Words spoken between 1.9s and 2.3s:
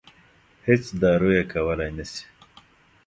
نه شي.